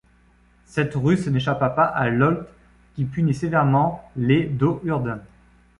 Cette 0.65 0.95
ruse 0.95 1.27
n'échappa 1.27 1.69
pas 1.69 1.83
à 1.85 2.09
Lolth 2.09 2.47
qui 2.95 3.05
punit 3.05 3.35
sévèrement 3.35 4.09
les 4.15 4.45
Do'Urden. 4.47 5.19